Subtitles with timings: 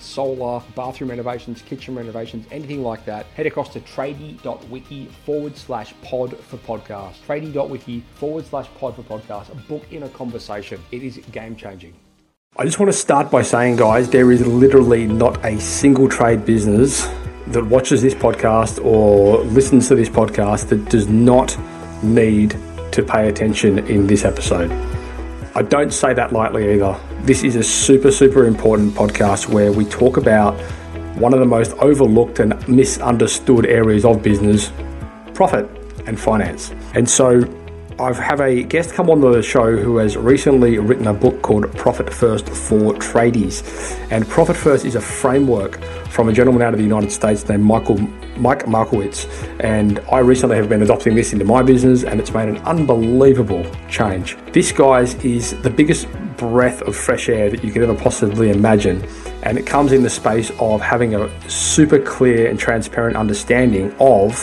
[0.00, 6.36] solar, bathroom renovations, kitchen renovations, anything like that, head across to tradie.wiki forward slash pod
[6.38, 7.14] for podcast.
[7.26, 9.46] Tradie.wiki forward slash pod for podcast.
[9.68, 10.80] Book in a conversation.
[10.90, 11.94] It is game changing.
[12.56, 16.44] I just want to start by saying, guys, there is literally not a single trade
[16.44, 17.06] business
[17.48, 21.56] that watches this podcast or listens to this podcast that does not
[22.02, 22.56] need
[22.92, 24.70] to pay attention in this episode.
[25.54, 26.98] I don't say that lightly either.
[27.22, 30.54] This is a super, super important podcast where we talk about
[31.16, 34.70] one of the most overlooked and misunderstood areas of business
[35.34, 35.68] profit
[36.06, 36.72] and finance.
[36.94, 37.42] And so
[37.98, 41.74] I have a guest come on the show who has recently written a book called
[41.76, 43.62] Profit First for Tradies.
[44.12, 45.80] And Profit First is a framework
[46.18, 47.96] from a gentleman out of the United States named Michael
[48.38, 49.28] Mike Michalowicz.
[49.60, 53.64] And I recently have been adopting this into my business and it's made an unbelievable
[53.88, 54.36] change.
[54.52, 59.06] This, guys, is the biggest breath of fresh air that you could ever possibly imagine.
[59.44, 64.42] And it comes in the space of having a super clear and transparent understanding of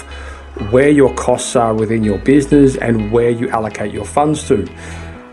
[0.71, 4.65] where your costs are within your business and where you allocate your funds to.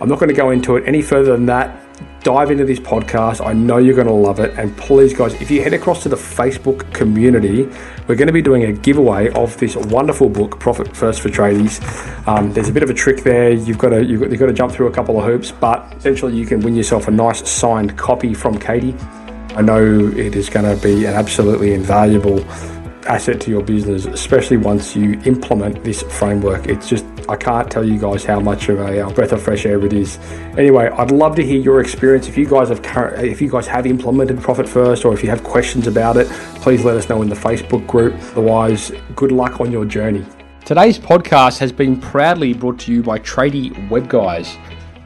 [0.01, 1.79] I'm not going to go into it any further than that.
[2.23, 3.45] Dive into this podcast.
[3.45, 4.57] I know you're going to love it.
[4.57, 7.65] And please, guys, if you head across to the Facebook community,
[8.07, 11.83] we're going to be doing a giveaway of this wonderful book, Profit First for Tradies.
[12.29, 13.51] Um, there's a bit of a trick there.
[13.51, 15.93] You've got to you've got, you've got to jump through a couple of hoops, but
[15.97, 18.95] essentially you can win yourself a nice signed copy from Katie.
[19.57, 22.43] I know it is going to be an absolutely invaluable
[23.06, 26.67] asset to your business, especially once you implement this framework.
[26.67, 29.67] It's just, I can't tell you guys how much of a uh, breath of fresh
[29.67, 30.18] air it is.
[30.57, 32.29] Anyway, I'd love to hear your experience.
[32.29, 35.30] If you guys have, current, if you guys have implemented Profit First, or if you
[35.30, 38.14] have questions about it, please let us know in the Facebook group.
[38.33, 40.24] Otherwise, good luck on your journey.
[40.64, 44.57] Today's podcast has been proudly brought to you by Tradie Web Guys.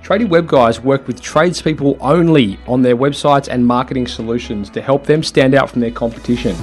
[0.02, 5.04] Tradie Web Guys work with tradespeople only on their websites and marketing solutions to help
[5.04, 6.54] them stand out from their competition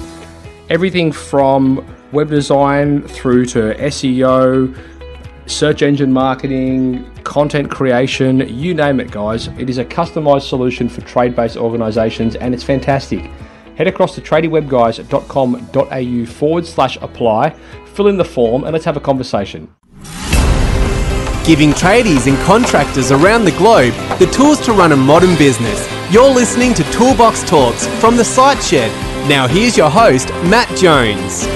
[0.70, 4.78] everything from web design through to SEO,
[5.46, 9.48] search engine marketing, content creation, you name it, guys.
[9.48, 13.30] It is a customized solution for trade based organizations and it's fantastic.
[13.76, 17.50] Head across to tradiewebguys.com.au forward slash apply,
[17.94, 19.74] fill in the form, and let's have a conversation.
[21.46, 25.90] Giving tradies and contractors around the globe the tools to run a modern business.
[26.12, 28.92] You're listening to Toolbox Talks from the Site Shed
[29.28, 31.48] now, here's your host, Matt Jones.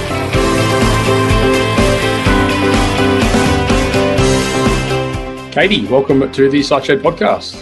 [5.54, 7.56] Katie, welcome to the Site Shed podcast.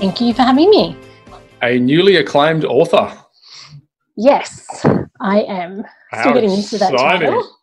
[0.00, 0.96] Thank you for having me.
[1.62, 3.16] A newly acclaimed author.
[4.16, 4.66] Yes,
[5.20, 5.84] I am.
[6.10, 7.56] How Still getting used to that title.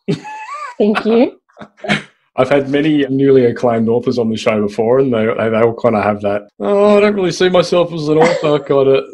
[0.79, 1.39] Thank you.
[2.37, 5.95] I've had many newly acclaimed authors on the show before, and they, they all kind
[5.95, 6.49] of have that.
[6.59, 8.59] Oh, I don't really see myself as an author.
[8.63, 9.05] Got it.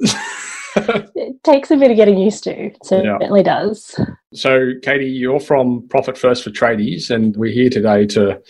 [0.75, 2.71] It takes a bit of getting used to.
[2.83, 3.59] So it certainly yeah.
[3.59, 3.99] does.
[4.33, 8.41] So, Katie, you're from Profit First for Tradies, and we're here today to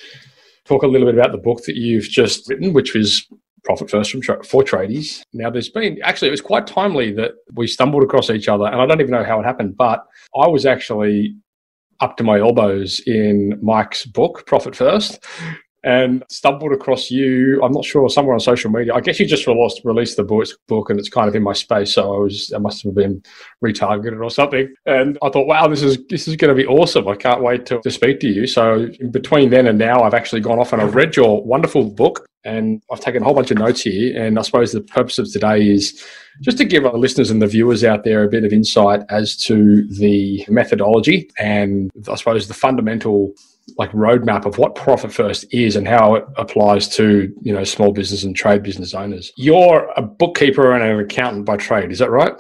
[0.66, 3.28] talk a little bit about the book that you've just written, which was
[3.64, 5.22] Profit First from tra- for Tradies.
[5.34, 8.82] Now, there's been actually, it was quite timely that we stumbled across each other, and
[8.82, 10.06] I don't even know how it happened, but
[10.36, 11.36] I was actually
[12.00, 15.24] up to my elbows in Mike's book, Profit First
[15.84, 17.62] and stumbled across you.
[17.64, 18.94] I'm not sure somewhere on social media.
[18.94, 21.94] I guess you just released released the book, and it's kind of in my space.
[21.94, 23.24] So I was I must have been
[23.64, 24.74] retargeted or something.
[24.86, 27.08] And I thought, wow, this is this is going to be awesome.
[27.08, 28.48] I can't wait to, to speak to you.
[28.48, 31.86] So in between then and now, I've actually gone off and I've read your wonderful
[31.86, 34.22] book, and I've taken a whole bunch of notes here.
[34.22, 36.04] And I suppose the purpose of today is
[36.42, 39.36] just to give our listeners and the viewers out there a bit of insight as
[39.38, 43.34] to the methodology and I suppose the fundamental
[43.78, 47.92] like roadmap of what profit first is and how it applies to you know small
[47.92, 49.32] business and trade business owners.
[49.36, 52.34] You're a bookkeeper and an accountant by trade is that right?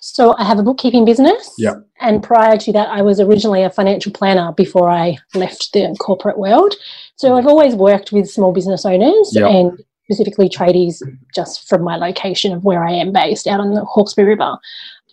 [0.00, 1.54] So i have a bookkeeping business.
[1.58, 1.76] Yeah.
[2.00, 6.38] And prior to that i was originally a financial planner before i left the corporate
[6.38, 6.74] world.
[7.16, 9.50] So i've always worked with small business owners yep.
[9.50, 11.02] and specifically tradies
[11.34, 14.56] just from my location of where i am based out on the hawkesbury river.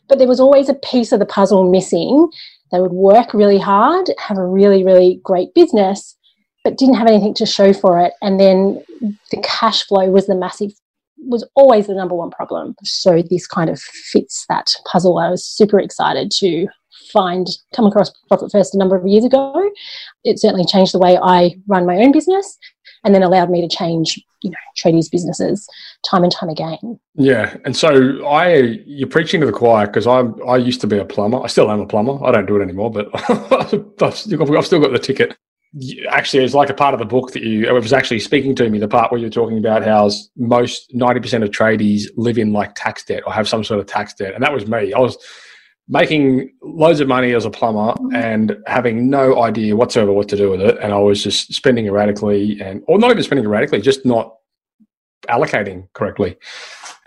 [0.09, 2.29] But there was always a piece of the puzzle missing
[2.71, 6.17] they would work really hard, have a really, really great business,
[6.63, 8.13] but didn't have anything to show for it.
[8.21, 8.83] And then
[9.31, 10.71] the cash flow was the massive
[11.23, 12.75] was always the number one problem.
[12.83, 15.19] So this kind of fits that puzzle.
[15.19, 16.67] I was super excited to
[17.13, 19.53] find come across Profit First a number of years ago.
[20.23, 22.57] It certainly changed the way I run my own business
[23.03, 25.67] and then allowed me to change you know tradies businesses
[26.09, 26.99] time and time again.
[27.15, 28.55] Yeah and so i
[28.85, 31.41] you're preaching to the choir because i i used to be a plumber.
[31.41, 32.23] I still am a plumber.
[32.25, 33.09] I don't do it anymore but
[34.01, 35.37] i've still got the ticket.
[36.09, 38.69] Actually it's like a part of the book that you it was actually speaking to
[38.69, 42.75] me the part where you're talking about how most 90% of tradies live in like
[42.75, 44.93] tax debt or have some sort of tax debt and that was me.
[44.93, 45.17] I was
[45.91, 48.15] making loads of money as a plumber mm-hmm.
[48.15, 51.85] and having no idea whatsoever what to do with it and i was just spending
[51.85, 54.35] erratically and or not even spending erratically just not
[55.29, 56.35] allocating correctly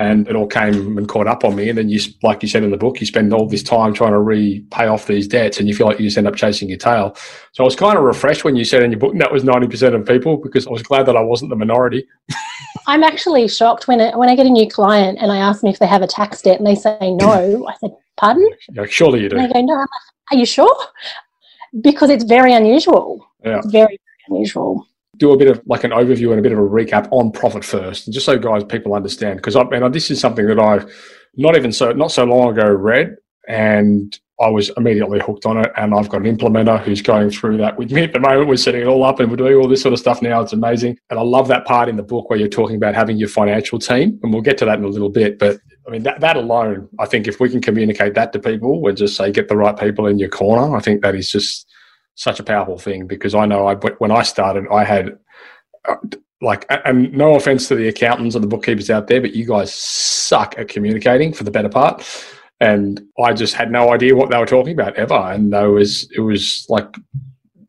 [0.01, 1.69] and it all came and caught up on me.
[1.69, 4.11] And then you, like you said in the book, you spend all this time trying
[4.11, 6.79] to repay off these debts, and you feel like you just end up chasing your
[6.79, 7.17] tail.
[7.53, 9.69] So I was kind of refreshed when you said in your book that was ninety
[9.69, 12.07] percent of people because I was glad that I wasn't the minority.
[12.87, 15.71] I'm actually shocked when it, when I get a new client and I ask them
[15.71, 17.67] if they have a tax debt and they say no.
[17.67, 19.37] I said, "Pardon?" Yeah, surely you do.
[19.37, 19.87] And they go, "No."
[20.31, 20.77] Are you sure?
[21.81, 23.27] Because it's very unusual.
[23.45, 23.59] Yeah.
[23.59, 24.87] It's very, very unusual
[25.19, 27.65] do a bit of like an overview and a bit of a recap on profit
[27.65, 29.37] first, just so guys people understand.
[29.37, 30.91] Because I and this is something that I've
[31.37, 33.17] not even so not so long ago read,
[33.49, 35.71] and I was immediately hooked on it.
[35.77, 38.49] And I've got an implementer who's going through that with me at the moment.
[38.49, 40.41] We're setting it all up and we're doing all this sort of stuff now.
[40.41, 43.17] It's amazing, and I love that part in the book where you're talking about having
[43.17, 45.39] your financial team, and we'll get to that in a little bit.
[45.39, 48.87] But I mean that that alone, I think if we can communicate that to people
[48.87, 51.67] and just say get the right people in your corner, I think that is just
[52.15, 55.19] such a powerful thing because I know I when I started I had
[55.89, 55.97] uh,
[56.41, 59.73] like and no offense to the accountants or the bookkeepers out there but you guys
[59.75, 62.05] suck at communicating for the better part
[62.61, 66.11] and I just had no idea what they were talking about ever and there was
[66.15, 66.87] it was like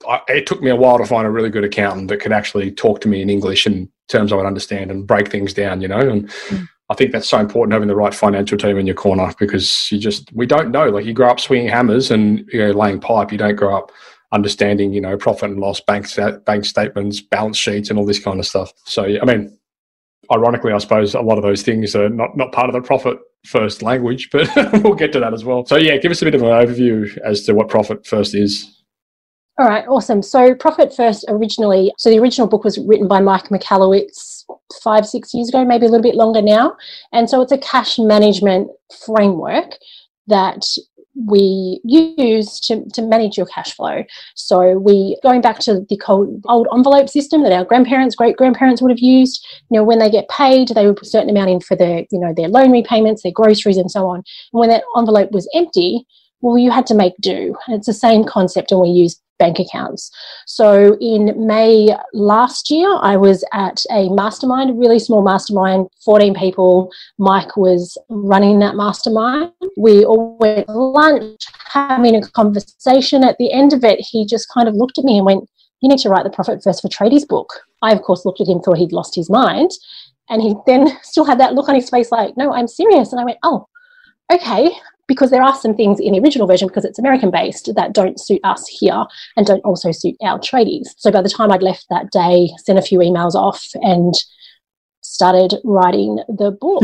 [0.07, 2.71] I, it took me a while to find a really good accountant that could actually
[2.71, 5.88] talk to me in English in terms I would understand and break things down you
[5.88, 6.68] know and mm.
[6.89, 9.97] I think that's so important having the right financial team in your corner because you
[9.97, 13.31] just we don't know like you grow up swinging hammers and you know laying pipe
[13.31, 13.91] you don't grow up
[14.35, 16.07] understanding, you know, profit and loss, bank
[16.45, 18.71] bank statements, balance sheets, and all this kind of stuff.
[18.85, 19.57] So, I mean,
[20.31, 23.17] ironically, I suppose a lot of those things are not not part of the profit
[23.45, 24.47] first language, but
[24.83, 25.65] we'll get to that as well.
[25.65, 28.83] So, yeah, give us a bit of an overview as to what profit first is.
[29.57, 30.21] All right, awesome.
[30.21, 34.34] So, Profit First originally, so the original book was written by Mike Michalowicz
[34.83, 36.75] five, six years ago, maybe a little bit longer now.
[37.12, 38.69] And so it's a cash management
[39.06, 39.77] framework
[40.27, 40.65] that
[41.27, 44.03] we use to, to manage your cash flow.
[44.36, 48.92] So we going back to the old, envelope system that our grandparents, great grandparents would
[48.92, 49.45] have used.
[49.69, 52.00] You know, when they get paid, they would put a certain amount in for their,
[52.12, 54.18] you know, their loan repayments, their groceries, and so on.
[54.18, 56.06] And when that envelope was empty,
[56.42, 57.56] well, you had to make do.
[57.68, 60.11] And it's the same concept, and we use bank accounts.
[60.45, 66.33] So in May last year, I was at a mastermind, a really small mastermind, 14
[66.33, 66.91] people.
[67.17, 69.51] Mike was running that mastermind.
[69.77, 73.23] We all went lunch, having a conversation.
[73.23, 75.49] At the end of it, he just kind of looked at me and went,
[75.81, 77.51] You need to write the Profit First for Tradies book.
[77.81, 79.71] I, of course, looked at him, thought he'd lost his mind.
[80.29, 83.11] And he then still had that look on his face like, No, I'm serious.
[83.11, 83.67] And I went, Oh,
[84.31, 84.71] okay
[85.07, 88.19] because there are some things in the original version because it's American based that don't
[88.19, 89.06] suit us here
[89.38, 90.88] and don't also suit our tradies.
[90.98, 94.13] So by the time I'd left that day, sent a few emails off and
[95.02, 96.84] started writing the book.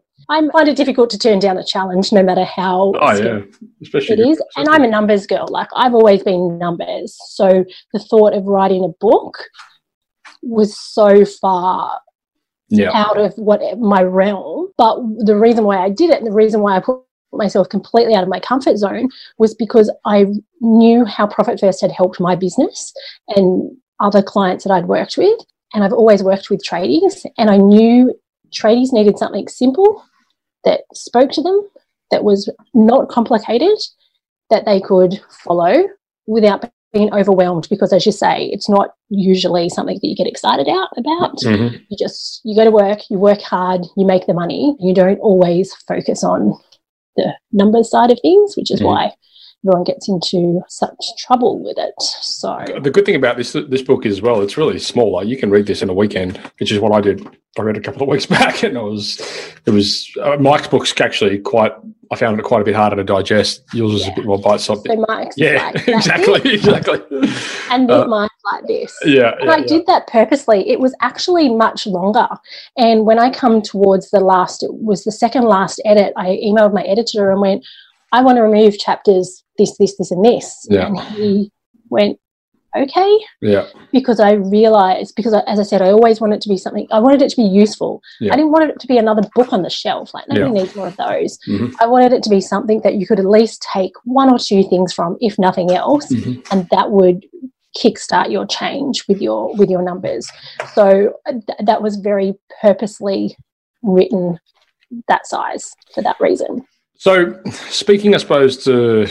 [0.28, 3.40] I find it difficult to turn down a challenge, no matter how oh, yeah.
[3.82, 4.42] Especially it is.
[4.56, 5.46] And I'm a numbers girl.
[5.48, 7.18] Like I've always been numbers.
[7.30, 9.38] So the thought of writing a book
[10.42, 11.98] was so far
[12.70, 12.90] yeah.
[12.94, 14.68] out of what my realm.
[14.78, 17.00] But the reason why I did it and the reason why I put
[17.32, 19.08] myself completely out of my comfort zone
[19.38, 20.26] was because I
[20.60, 22.92] knew how Profit First had helped my business
[23.28, 25.38] and other clients that I'd worked with.
[25.72, 28.12] And I've always worked with tradies, and I knew
[28.52, 30.04] tradies needed something simple
[30.64, 31.68] that spoke to them,
[32.10, 33.78] that was not complicated,
[34.50, 35.84] that they could follow
[36.26, 40.68] without being overwhelmed because as you say it's not usually something that you get excited
[40.68, 41.76] out about mm-hmm.
[41.88, 45.18] you just you go to work you work hard you make the money you don't
[45.20, 46.52] always focus on
[47.16, 48.88] the numbers side of things which is mm-hmm.
[48.88, 49.12] why
[49.64, 51.94] everyone gets into such trouble with it.
[52.00, 55.12] So the good thing about this this book is well, it's really small.
[55.12, 57.26] Like you can read this in a weekend, which is what I did.
[57.58, 59.20] I read a couple of weeks back, and it was
[59.66, 61.72] it was uh, Mike's book's actually quite.
[62.12, 63.62] I found it quite a bit harder to digest.
[63.72, 64.12] Yours was yeah.
[64.12, 64.84] a bit more bite sized.
[64.84, 67.00] So Mike's yeah, like exactly, exactly.
[67.70, 68.98] And then uh, mine's like this.
[69.04, 69.66] Yeah, and yeah, I yeah.
[69.66, 70.68] did that purposely.
[70.68, 72.26] It was actually much longer.
[72.76, 76.12] And when I come towards the last, it was the second last edit.
[76.16, 77.64] I emailed my editor and went,
[78.12, 80.66] I want to remove chapters this, this, this, and this.
[80.70, 80.86] Yeah.
[80.86, 81.52] And he
[81.90, 82.18] went,
[82.76, 83.18] okay.
[83.40, 83.66] Yeah.
[83.92, 86.86] Because I realized, because I, as I said, I always wanted it to be something,
[86.90, 88.00] I wanted it to be useful.
[88.20, 88.32] Yeah.
[88.32, 90.12] I didn't want it to be another book on the shelf.
[90.14, 90.62] Like, nobody Yeah.
[90.62, 91.38] needs more of those.
[91.48, 91.74] Mhm.
[91.80, 94.62] I wanted it to be something that you could at least take one or two
[94.64, 96.46] things from, if nothing else, Mhm.
[96.52, 97.26] and that would
[97.78, 100.28] kickstart your change with your with your numbers.
[100.74, 103.36] So uh, th- that was very purposely
[103.82, 104.40] written
[105.06, 106.66] that size for that reason.
[107.00, 107.40] So,
[107.70, 109.08] speaking, I suppose, to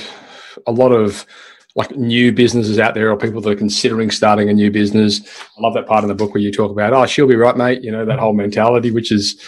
[0.68, 1.26] a lot of
[1.74, 5.22] like new businesses out there or people that are considering starting a new business,
[5.58, 7.58] I love that part in the book where you talk about, oh, she'll be right,
[7.58, 7.82] mate.
[7.84, 9.44] You know, that whole mentality, which is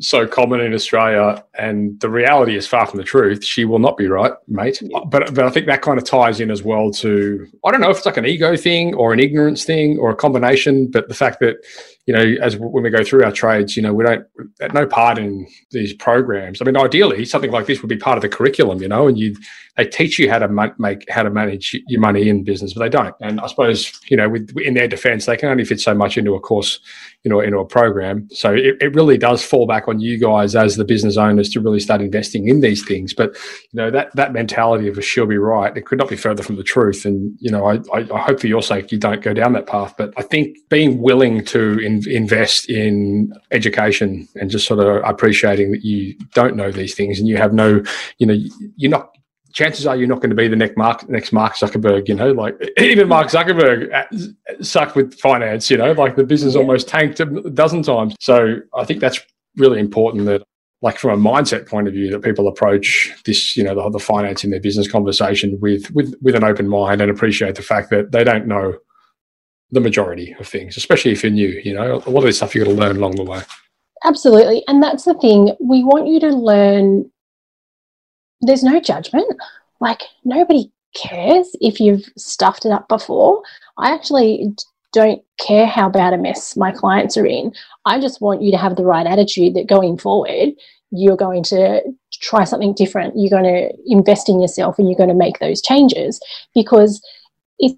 [0.00, 1.44] so common in Australia.
[1.56, 3.44] And the reality is far from the truth.
[3.44, 4.82] She will not be right, mate.
[5.06, 7.90] But, but I think that kind of ties in as well to, I don't know
[7.90, 11.14] if it's like an ego thing or an ignorance thing or a combination, but the
[11.14, 11.58] fact that,
[12.06, 14.26] you know, as when we go through our trades, you know, we don't,
[14.74, 16.60] no part in these programs.
[16.60, 19.18] I mean, ideally, something like this would be part of the curriculum, you know, and
[19.18, 19.34] you
[19.76, 22.80] they teach you how to ma- make how to manage your money in business, but
[22.80, 23.14] they don't.
[23.20, 26.16] And I suppose you know, with in their defence, they can only fit so much
[26.16, 26.78] into a course,
[27.24, 28.28] you know, into a program.
[28.30, 31.60] So it, it really does fall back on you guys as the business owners to
[31.60, 33.14] really start investing in these things.
[33.14, 33.34] But
[33.72, 36.42] you know, that that mentality of a she'll be right, it could not be further
[36.42, 37.04] from the truth.
[37.04, 39.66] And you know, I, I, I hope for your sake you don't go down that
[39.66, 39.94] path.
[39.98, 45.72] But I think being willing to in, invest in education and just sort of appreciating
[45.72, 47.82] that you don't know these things and you have no,
[48.18, 48.36] you know,
[48.76, 49.10] you're not
[49.54, 52.08] chances are you're not going to be the next Mark next Mark Zuckerberg.
[52.08, 55.70] You know, like even Mark Zuckerberg uh, sucked with finance.
[55.70, 58.14] You know, like the business almost tanked a dozen times.
[58.20, 59.20] So I think that's
[59.56, 60.42] really important that.
[60.82, 63.98] Like from a mindset point of view, that people approach this, you know, the, the
[63.98, 67.88] finance in their business conversation with with with an open mind and appreciate the fact
[67.88, 68.76] that they don't know
[69.74, 71.60] the majority of things, especially if you're new.
[71.64, 73.42] You know, a lot of this stuff you got to learn along the way.
[74.04, 74.62] Absolutely.
[74.68, 75.54] And that's the thing.
[75.60, 77.10] We want you to learn
[78.40, 79.26] there's no judgment.
[79.80, 83.42] Like nobody cares if you've stuffed it up before.
[83.78, 84.54] I actually
[84.92, 87.52] don't care how bad a mess my clients are in.
[87.84, 90.50] I just want you to have the right attitude that going forward,
[90.90, 93.14] you're going to try something different.
[93.16, 96.20] You're going to invest in yourself and you're going to make those changes
[96.54, 97.02] because
[97.58, 97.72] if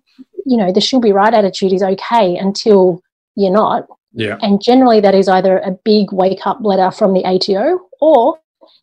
[0.47, 3.03] you know the she'll be right attitude is okay until
[3.35, 3.87] you're not.
[4.13, 4.39] Yeah.
[4.41, 8.39] And generally that is either a big wake up letter from the ATO or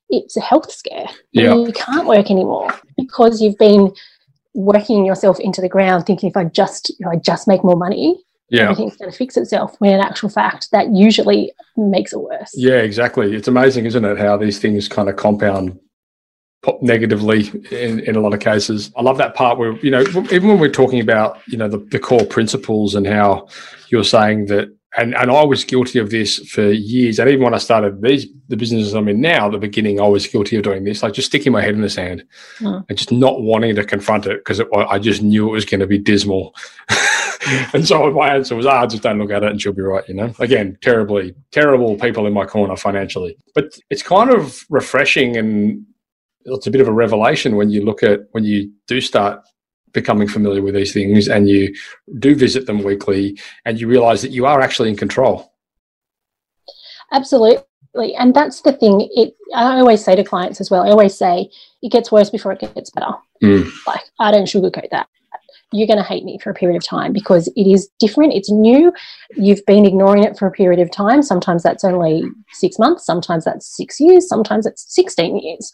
[0.09, 1.07] it's a health scare.
[1.31, 1.55] Yeah.
[1.55, 3.91] You can't work anymore because you've been
[4.53, 8.23] working yourself into the ground thinking if I just if I just make more money,
[8.49, 8.63] Yeah.
[8.63, 9.75] everything's going to fix itself.
[9.79, 12.51] When in actual fact, that usually makes it worse.
[12.53, 13.35] Yeah, exactly.
[13.35, 15.79] It's amazing, isn't it, how these things kind of compound
[16.63, 18.91] po- negatively in, in a lot of cases.
[18.95, 20.01] I love that part where, you know,
[20.31, 23.47] even when we're talking about, you know, the, the core principles and how
[23.89, 27.17] you're saying that, and, and I was guilty of this for years.
[27.17, 30.07] And even when I started these, the businesses I'm in now, at the beginning, I
[30.07, 32.23] was guilty of doing this, like just sticking my head in the sand
[32.59, 32.85] Mm.
[32.87, 35.87] and just not wanting to confront it because I just knew it was going to
[35.87, 36.53] be dismal.
[37.73, 40.07] and so my answer was, ah, just don't look at it and she'll be right,
[40.07, 40.31] you know?
[40.39, 43.35] Again, terribly, terrible people in my corner financially.
[43.55, 45.85] But it's kind of refreshing and
[46.45, 49.41] it's a bit of a revelation when you look at, when you do start
[49.93, 51.73] becoming familiar with these things and you
[52.19, 55.53] do visit them weekly and you realize that you are actually in control.
[57.11, 58.15] Absolutely.
[58.17, 59.07] And that's the thing.
[59.15, 61.49] It I always say to clients as well, I always say
[61.83, 63.13] it gets worse before it gets better.
[63.41, 63.71] Mm.
[63.85, 65.07] Like I don't sugarcoat that.
[65.71, 68.33] You're going to hate me for a period of time because it is different.
[68.33, 68.93] It's new.
[69.35, 71.23] You've been ignoring it for a period of time.
[71.23, 73.05] Sometimes that's only six months.
[73.05, 74.29] Sometimes that's six years.
[74.29, 75.71] Sometimes it's 16 years.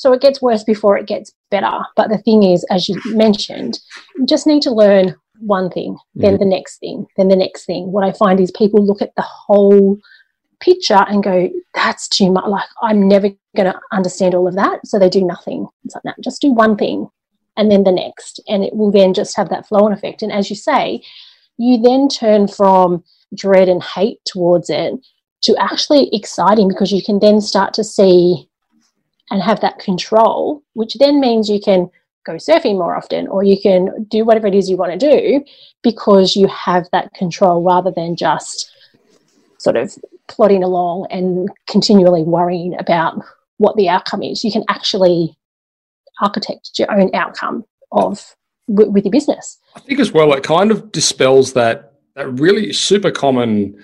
[0.00, 1.78] So it gets worse before it gets better.
[1.94, 3.78] But the thing is, as you mentioned,
[4.16, 6.48] you just need to learn one thing, then the mm-hmm.
[6.48, 7.92] next thing, then the next thing.
[7.92, 9.98] What I find is people look at the whole
[10.60, 12.46] picture and go, that's too much.
[12.46, 14.86] Like, I'm never going to understand all of that.
[14.86, 15.68] So they do nothing.
[15.84, 17.06] It's like, no, just do one thing
[17.58, 18.40] and then the next.
[18.48, 20.22] And it will then just have that flow on effect.
[20.22, 21.02] And as you say,
[21.58, 23.04] you then turn from
[23.34, 24.94] dread and hate towards it
[25.42, 28.46] to actually exciting because you can then start to see
[29.30, 31.90] and have that control, which then means you can
[32.26, 35.44] go surfing more often or you can do whatever it is you want to do
[35.82, 38.70] because you have that control rather than just
[39.58, 39.94] sort of
[40.28, 43.22] plodding along and continually worrying about
[43.58, 44.44] what the outcome is.
[44.44, 45.36] You can actually
[46.20, 48.36] architect your own outcome of
[48.68, 49.58] w- with your business.
[49.76, 53.82] I think as well, it kind of dispels that, that really super common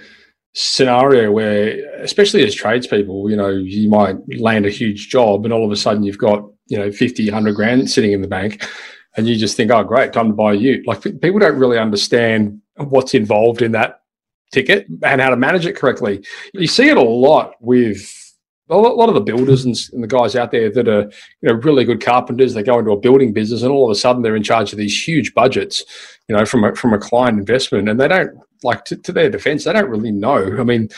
[0.59, 5.67] scenario where, especially as tradespeople, you know, you might land a huge job and all
[5.67, 8.67] of a sudden you've got, you know, 50, 100 grand sitting in the bank
[9.17, 10.87] and you just think, oh, great, time to buy a ute.
[10.87, 14.01] Like people don't really understand what's involved in that
[14.51, 16.25] ticket and how to manage it correctly.
[16.55, 18.11] You see it a lot with
[18.71, 21.85] a lot of the builders and, the guys out there that are you know really
[21.85, 24.43] good carpenters they go into a building business and all of a sudden they're in
[24.43, 25.85] charge of these huge budgets
[26.29, 28.37] you know from a from a client investment and they don't
[28.67, 30.59] like to, to their defense they don't really know.
[30.59, 30.89] I mean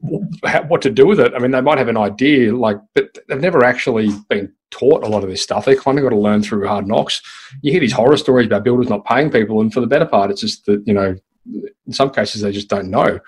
[0.00, 1.34] what to do with it.
[1.34, 5.08] I mean they might have an idea like but they've never actually been taught a
[5.08, 5.64] lot of this stuff.
[5.64, 7.20] They kind of got to learn through hard knocks.
[7.62, 10.30] You hear these horror stories about builders not paying people and for the better part
[10.30, 11.16] it's just that you know
[11.86, 13.20] in some cases they just don't know.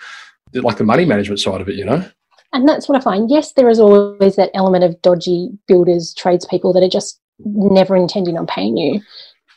[0.52, 2.04] Like the money management side of it you know?
[2.52, 3.30] And that's what I find.
[3.30, 8.36] Yes, there is always that element of dodgy builders, tradespeople that are just never intending
[8.36, 9.00] on paying you.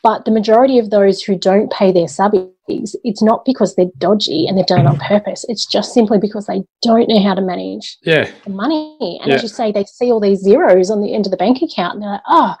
[0.04, 4.46] But the majority of those who don't pay their subbies, it's not because they're dodgy
[4.46, 5.46] and they've done it on purpose.
[5.48, 8.30] It's just simply because they don't know how to manage yeah.
[8.44, 9.18] the money.
[9.22, 9.36] And yeah.
[9.36, 11.94] as you say, they see all these zeros on the end of the bank account
[11.94, 12.54] and they're like, oh,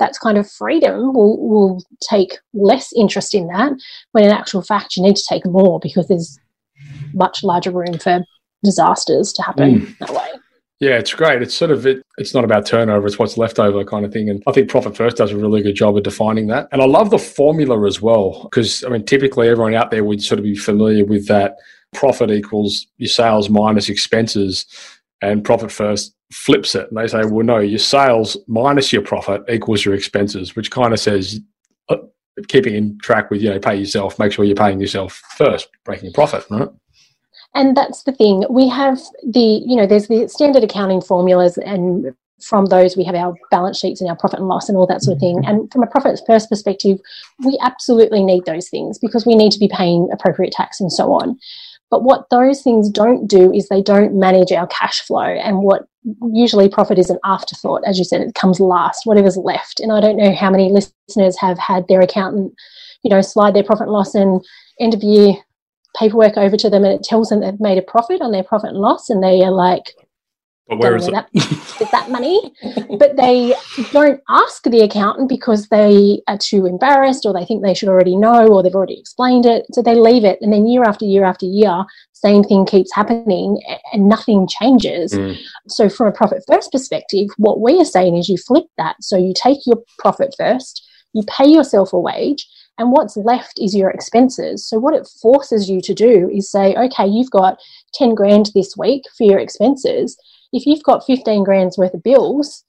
[0.00, 1.14] that's kind of freedom.
[1.14, 3.74] We'll, we'll take less interest in that.
[4.10, 6.36] When in actual fact, you need to take more because there's
[7.14, 8.24] much larger room for
[8.64, 9.98] disasters to happen mm.
[9.98, 10.28] that way.
[10.80, 11.42] Yeah, it's great.
[11.42, 14.30] It's sort of it, it's not about turnover; it's what's left over kind of thing.
[14.30, 16.68] And I think Profit First does a really good job of defining that.
[16.70, 20.22] And I love the formula as well because I mean, typically everyone out there would
[20.22, 21.56] sort of be familiar with that
[21.94, 24.66] profit equals your sales minus expenses,
[25.20, 29.42] and Profit First flips it and they say, well, no, your sales minus your profit
[29.48, 31.40] equals your expenses, which kind of says
[31.88, 31.96] uh,
[32.48, 36.12] keeping in track with you know pay yourself, make sure you're paying yourself first, breaking
[36.12, 36.68] profit, right?
[37.54, 38.44] And that's the thing.
[38.50, 43.14] We have the, you know, there's the standard accounting formulas, and from those we have
[43.14, 45.38] our balance sheets and our profit and loss and all that sort of thing.
[45.38, 45.50] Mm-hmm.
[45.50, 46.98] And from a profit first perspective,
[47.44, 51.12] we absolutely need those things because we need to be paying appropriate tax and so
[51.12, 51.38] on.
[51.90, 55.22] But what those things don't do is they don't manage our cash flow.
[55.22, 55.86] And what
[56.32, 57.82] usually profit is an afterthought.
[57.86, 59.80] As you said, it comes last, whatever's left.
[59.80, 62.52] And I don't know how many listeners have had their accountant,
[63.02, 64.44] you know, slide their profit and loss and
[64.78, 65.34] end of year
[65.98, 68.70] paperwork over to them and it tells them they've made a profit on their profit
[68.70, 69.94] and loss and they are like
[70.68, 71.12] but where is it?
[71.12, 72.52] That, is that money?
[72.98, 73.54] but they
[73.90, 78.16] don't ask the accountant because they are too embarrassed or they think they should already
[78.16, 79.64] know or they've already explained it.
[79.72, 80.38] So they leave it.
[80.42, 83.62] And then year after year after year, same thing keeps happening
[83.94, 85.14] and nothing changes.
[85.14, 85.38] Mm.
[85.68, 88.96] So from a profit first perspective, what we are saying is you flip that.
[89.00, 92.46] So you take your profit first, you pay yourself a wage,
[92.78, 94.66] and what's left is your expenses.
[94.66, 97.58] So, what it forces you to do is say, okay, you've got
[97.94, 100.16] 10 grand this week for your expenses.
[100.52, 102.64] If you've got 15 grand's worth of bills,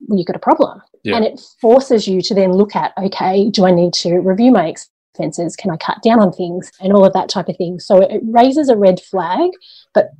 [0.00, 0.82] well, you've got a problem.
[1.04, 1.16] Yeah.
[1.16, 4.66] And it forces you to then look at, okay, do I need to review my
[4.66, 5.56] expenses?
[5.56, 6.70] Can I cut down on things?
[6.80, 7.78] And all of that type of thing.
[7.78, 9.50] So, it raises a red flag,
[9.94, 10.10] but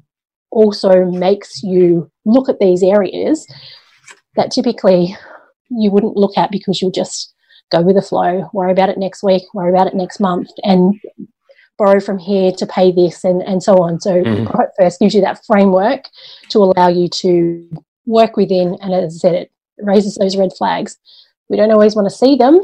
[0.51, 3.47] also makes you look at these areas
[4.37, 5.17] that typically
[5.71, 7.32] you wouldn't look at because you'll just
[7.73, 11.01] go with the flow, worry about it next week, worry about it next month, and
[11.79, 14.01] borrow from here to pay this and, and so on.
[14.01, 14.47] So mm-hmm.
[14.47, 16.09] Profit First gives you that framework
[16.51, 17.69] to allow you to
[18.07, 18.77] work within.
[18.81, 20.99] And as I said, it raises those red flags.
[21.49, 22.61] We don't always want to see them.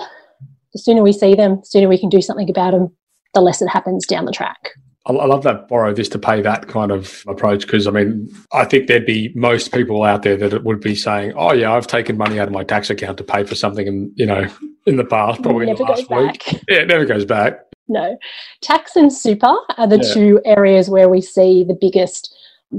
[0.72, 2.94] The sooner we see them, the sooner we can do something about them,
[3.34, 4.72] the less it happens down the track.
[5.08, 8.64] I love that borrow this to pay that kind of approach because I mean I
[8.64, 12.18] think there'd be most people out there that would be saying, "Oh yeah, I've taken
[12.18, 14.46] money out of my tax account to pay for something," and you know,
[14.86, 16.62] in the past, probably never in the last week, back.
[16.68, 17.60] yeah, it never goes back.
[17.88, 18.18] No,
[18.60, 20.12] tax and super are the yeah.
[20.12, 22.34] two areas where we see the biggest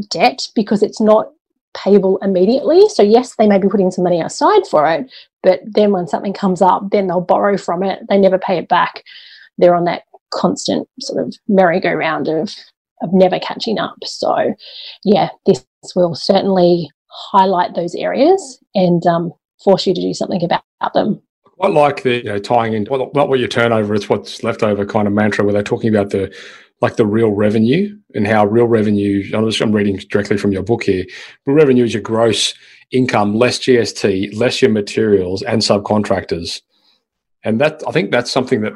[0.10, 1.32] debt because it's not
[1.74, 2.88] payable immediately.
[2.90, 5.12] So yes, they may be putting some money aside for it,
[5.42, 8.04] but then when something comes up, then they'll borrow from it.
[8.08, 9.04] They never pay it back.
[9.58, 12.54] They're on that constant sort of merry-go-round of
[13.02, 13.96] of never catching up.
[14.04, 14.54] So,
[15.04, 15.66] yeah, this
[15.96, 19.32] will certainly highlight those areas and um,
[19.64, 21.22] force you to do something about them.
[21.62, 24.64] I like the you know, tying in well, not what your turnover, it's what's left
[24.64, 26.34] over kind of mantra where they're talking about the
[26.82, 29.30] like the real revenue and how real revenue.
[29.36, 31.06] I'm, just, I'm reading directly from your book here.
[31.46, 32.54] Real revenue is your gross
[32.92, 36.62] income less GST, less your materials and subcontractors,
[37.44, 38.74] and that I think that's something that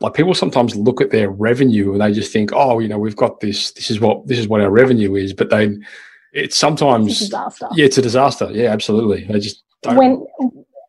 [0.00, 3.16] like people sometimes look at their revenue and they just think, oh, you know, we've
[3.16, 3.72] got this.
[3.72, 5.32] This is what this is what our revenue is.
[5.32, 5.76] But they,
[6.32, 7.32] it's sometimes it's
[7.74, 8.48] yeah, it's a disaster.
[8.52, 9.24] Yeah, absolutely.
[9.24, 9.96] They just don't.
[9.96, 10.26] when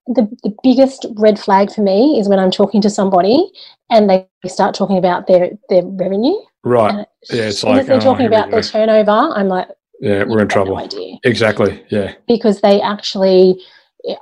[0.07, 3.51] the the biggest red flag for me is when I'm talking to somebody
[3.89, 6.35] and they start talking about their their revenue.
[6.63, 7.05] Right.
[7.31, 9.11] yeah, it's like they're oh, talking about their turnover.
[9.11, 9.67] I'm like,
[10.01, 10.75] yeah, we're in trouble.
[10.75, 11.17] No idea.
[11.23, 11.83] Exactly.
[11.89, 12.13] Yeah.
[12.27, 13.61] Because they actually,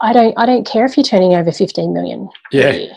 [0.02, 2.30] I don't, I don't care if you're turning over 15 million.
[2.52, 2.88] Yeah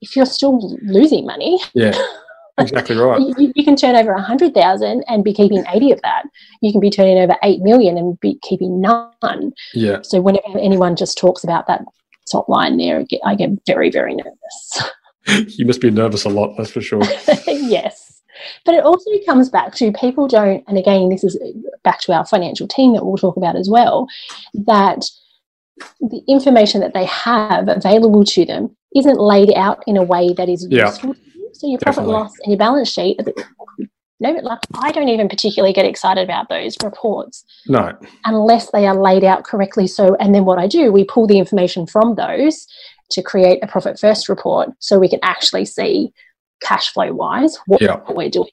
[0.00, 1.96] if you're still losing money, yeah,
[2.58, 3.20] exactly right.
[3.20, 6.24] you, you, can turn over a hundred thousand and be keeping eighty of that.
[6.60, 9.52] You can be turning over eight million and be keeping none.
[9.74, 9.98] Yeah.
[10.02, 11.82] So whenever anyone just talks about that
[12.30, 14.92] top line there, I get, I get very very nervous.
[15.58, 17.02] you must be nervous a lot, that's for sure.
[17.46, 18.08] yes.
[18.64, 21.38] But it also comes back to people don't, and again, this is
[21.84, 24.08] back to our financial team that we'll talk about as well,
[24.54, 25.04] that
[26.00, 30.48] the information that they have available to them isn't laid out in a way that
[30.48, 30.86] is Yeah.
[30.86, 31.14] useful.
[31.54, 32.12] So your profit Definitely.
[32.14, 33.20] loss and your balance sheet.
[34.20, 37.92] No, like I don't even particularly get excited about those reports No.
[38.24, 39.86] unless they are laid out correctly.
[39.88, 42.66] So, and then what I do, we pull the information from those
[43.10, 46.12] to create a profit first report so we can actually see
[46.62, 47.96] cash flow wise what, Yeah.
[47.96, 48.48] what we're doing.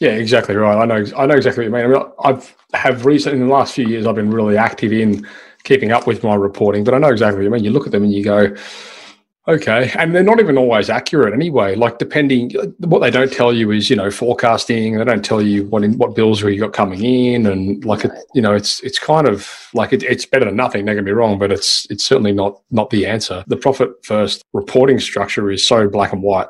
[0.00, 0.76] Yeah, exactly right.
[0.76, 1.04] I know.
[1.16, 1.96] I know exactly what you mean.
[1.96, 5.24] I mean, I've have recently in the last few years, I've been really active in
[5.64, 6.84] keeping up with my reporting.
[6.84, 7.64] But I know exactly what you mean.
[7.64, 8.54] You look at them and you go,
[9.48, 11.74] okay, and they're not even always accurate anyway.
[11.74, 14.98] Like depending, what they don't tell you is you know forecasting.
[14.98, 18.04] They don't tell you what in, what bills are you got coming in, and like
[18.04, 20.84] it, you know, it's it's kind of like it, it's better than nothing.
[20.84, 23.44] Don't get me wrong, but it's it's certainly not not the answer.
[23.46, 26.48] The profit first reporting structure is so black and white.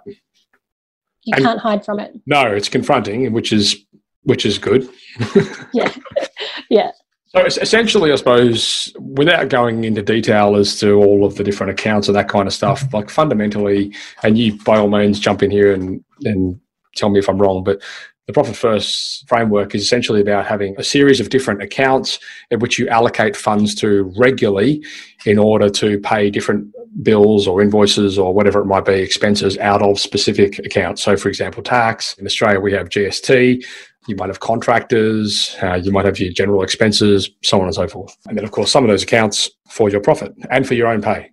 [1.24, 2.20] You And- can't hide from it.
[2.26, 3.84] No, it's confronting, which is
[4.24, 4.88] which is good.
[5.74, 5.90] Yeah.
[6.70, 6.90] yeah.
[7.34, 11.72] So es- essentially, I suppose, without going into detail as to all of the different
[11.72, 12.96] accounts and that kind of stuff, mm-hmm.
[12.96, 16.60] like fundamentally, and you by all means jump in here and, and
[16.94, 17.80] tell me if I'm wrong, but
[18.26, 22.78] the profit first framework is essentially about having a series of different accounts in which
[22.78, 24.84] you allocate funds to regularly
[25.26, 29.82] in order to pay different bills or invoices or whatever it might be, expenses out
[29.82, 31.02] of specific accounts.
[31.02, 32.14] So, for example, tax.
[32.18, 33.64] In Australia, we have GST.
[34.06, 37.86] You might have contractors, uh, you might have your general expenses, so on and so
[37.86, 38.16] forth.
[38.26, 41.02] And then, of course, some of those accounts for your profit and for your own
[41.02, 41.30] pay.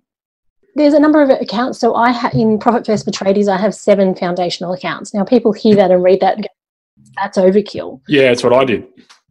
[0.76, 1.80] There's a number of accounts.
[1.80, 5.14] So I ha- in Profit First for Tradies, I have seven foundational accounts.
[5.14, 6.50] Now people hear that and read that and go,
[7.16, 8.02] that's overkill.
[8.08, 8.86] Yeah, that's what I did.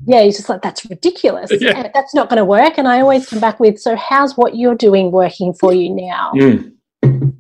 [0.07, 1.51] Yeah, you're just like, that's ridiculous.
[1.61, 1.77] Yeah.
[1.77, 2.75] And That's not going to work.
[2.79, 6.33] And I always come back with, so how's what you're doing working for you now?
[6.35, 6.73] Mm.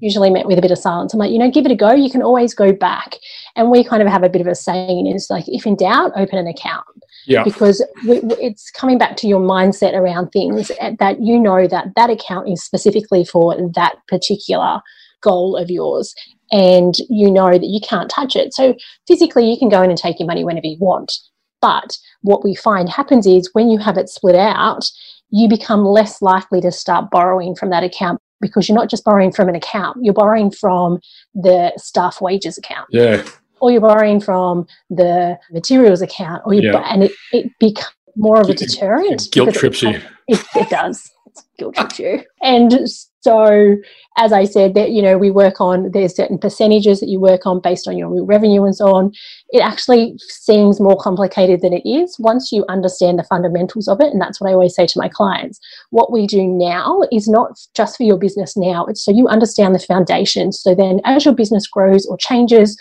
[0.00, 1.12] Usually met with a bit of silence.
[1.12, 1.92] I'm like, you know, give it a go.
[1.92, 3.16] You can always go back.
[3.56, 6.12] And we kind of have a bit of a saying is like, if in doubt,
[6.16, 6.84] open an account.
[7.26, 11.66] Yeah, because we, it's coming back to your mindset around things and that you know
[11.66, 14.80] that that account is specifically for that particular
[15.20, 16.14] goal of yours
[16.50, 18.74] and you know that you can't touch it so
[19.06, 21.18] physically you can go in and take your money whenever you want
[21.60, 24.88] but what we find happens is when you have it split out
[25.30, 29.32] you become less likely to start borrowing from that account because you're not just borrowing
[29.32, 30.98] from an account you're borrowing from
[31.34, 33.22] the staff wages account yeah,
[33.60, 36.78] or you're borrowing from the materials account, or you Yeah.
[36.92, 39.26] and it, it becomes more of a deterrent.
[39.26, 40.00] it guilt trips you.
[40.26, 41.10] It, it does.
[41.26, 42.22] It guilt trips you.
[42.42, 42.72] And
[43.20, 43.76] so,
[44.16, 47.46] as I said, that you know, we work on there's certain percentages that you work
[47.46, 49.12] on based on your revenue and so on.
[49.50, 54.12] It actually seems more complicated than it is once you understand the fundamentals of it,
[54.12, 55.58] and that's what I always say to my clients.
[55.90, 59.74] What we do now is not just for your business now; it's so you understand
[59.74, 60.60] the foundations.
[60.60, 62.78] So then, as your business grows or changes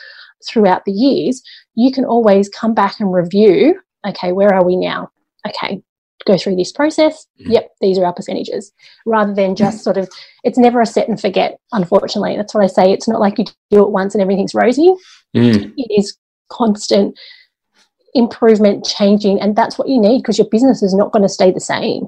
[0.47, 1.41] throughout the years,
[1.75, 5.09] you can always come back and review okay, where are we now?
[5.47, 5.81] Okay,
[6.27, 7.25] go through this process.
[7.41, 7.51] Mhm.
[7.53, 8.71] Yep, these are our percentages.
[9.05, 10.07] Rather than just sort of,
[10.43, 12.35] it's never a set and forget, unfortunately.
[12.35, 12.91] That's what I say.
[12.91, 14.93] It's not like you do it once and everything's rosy.
[15.35, 15.73] Mm.
[15.77, 16.15] It is
[16.49, 17.17] constant
[18.13, 21.51] improvement, changing, and that's what you need because your business is not going to stay
[21.51, 22.07] the same.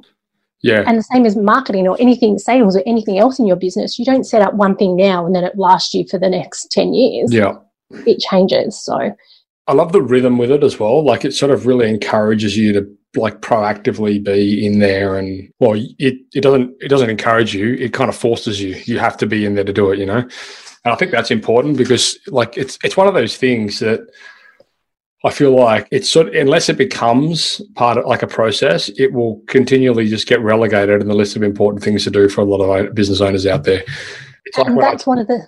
[0.61, 3.97] yeah, And the same as marketing or anything, sales or anything else in your business.
[3.97, 6.71] You don't set up one thing now and then it lasts you for the next
[6.71, 7.31] 10 years.
[7.33, 7.55] yeah.
[8.05, 8.79] It changes.
[8.83, 9.11] So,
[9.67, 11.03] I love the rhythm with it as well.
[11.03, 15.73] Like it sort of really encourages you to like proactively be in there and well
[15.73, 17.73] it, it doesn't it doesn't encourage you.
[17.73, 18.75] It kind of forces you.
[18.85, 20.19] You have to be in there to do it you know?
[20.85, 23.99] And i think that's important because like it's it's one of those things that
[25.25, 29.11] i feel like it's sort of, unless it becomes part of like a process it
[29.11, 32.45] will continually just get relegated in the list of important things to do for a
[32.45, 33.83] lot of business owners out there.
[34.45, 35.47] It's like and when I- that's one of the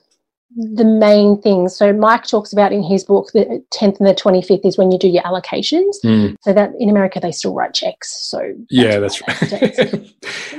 [0.55, 1.75] the main things.
[1.77, 4.99] So Mike talks about in his book the 10th and the 25th is when you
[4.99, 5.95] do your allocations.
[6.03, 8.27] Hmm, So that in America they still write checks.
[8.29, 10.11] So yeah that's right that's-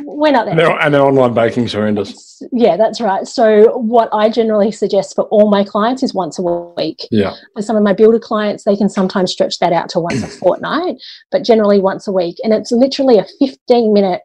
[0.04, 0.52] we're not there.
[0.52, 3.26] and, their, and their online baking's horrendous Yeah, that's right.
[3.26, 7.06] So what I generally suggest for all my clients is once a week.
[7.10, 10.22] yeah For some of my builder clients, they can sometimes stretch that out to once
[10.22, 10.96] a fortnight,
[11.30, 12.36] but generally once a week.
[12.44, 14.22] And it's literally a 15 minute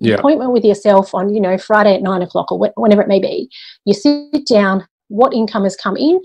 [0.00, 3.08] yeah appointment with yourself on, you know, Friday at nine o'clock or wh- whenever it
[3.08, 3.48] may be.
[3.84, 6.20] You sit down, what income has come in,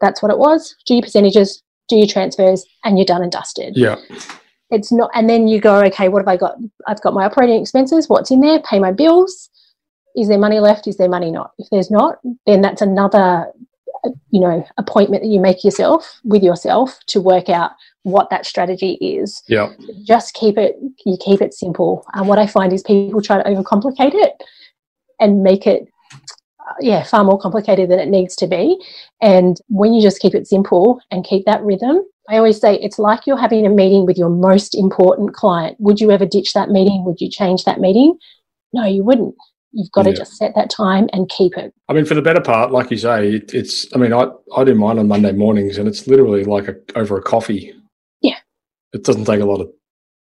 [0.00, 0.74] that's what it was.
[0.86, 3.76] Do your percentages, do your transfers, and you're done and dusted.
[3.76, 3.96] yeah
[4.70, 6.56] It's not, and then you go, okay, what have I got?
[6.86, 8.08] I've got my operating expenses.
[8.08, 8.60] What's in there?
[8.60, 9.50] Pay my bills.
[10.16, 10.86] Is there money left?
[10.86, 11.52] Is there money not?
[11.58, 13.46] If there's not, then that's another,
[14.30, 17.72] you know, appointment that you make yourself with yourself to work out
[18.06, 19.72] what that strategy is yeah
[20.04, 23.50] just keep it you keep it simple and what i find is people try to
[23.50, 24.44] overcomplicate it
[25.18, 25.88] and make it
[26.80, 28.78] yeah, far more complicated than it needs to be.
[29.20, 32.98] And when you just keep it simple and keep that rhythm, I always say it's
[32.98, 35.76] like you're having a meeting with your most important client.
[35.78, 37.04] Would you ever ditch that meeting?
[37.04, 38.18] Would you change that meeting?
[38.72, 39.34] No, you wouldn't.
[39.72, 40.12] You've got yeah.
[40.12, 41.72] to just set that time and keep it.
[41.88, 43.86] I mean, for the better part, like you say, it, it's.
[43.94, 44.26] I mean, I
[44.56, 47.74] I do mine on Monday mornings, and it's literally like a, over a coffee.
[48.22, 48.38] Yeah.
[48.92, 49.70] It doesn't take a lot of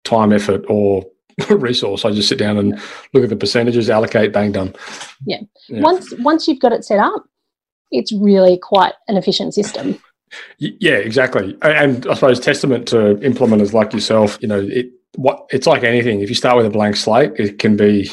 [0.04, 1.04] time, effort, or
[1.50, 2.04] resource.
[2.04, 2.80] I just sit down and
[3.12, 4.74] look at the percentages, allocate, bang, done.
[5.26, 5.40] Yeah.
[5.68, 5.80] yeah.
[5.80, 7.24] Once once you've got it set up,
[7.90, 9.98] it's really quite an efficient system.
[10.58, 11.56] Yeah, exactly.
[11.62, 16.20] And I suppose testament to implementers like yourself, you know, it what it's like anything.
[16.20, 18.10] If you start with a blank slate, it can be